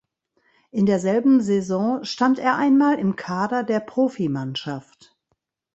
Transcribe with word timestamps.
In 0.71 0.87
derselben 0.87 1.41
Saison 1.41 2.03
stand 2.03 2.39
er 2.39 2.55
einmal 2.55 2.97
im 2.97 3.15
Kader 3.15 3.61
der 3.63 3.79
Profimannschaft. 3.81 5.15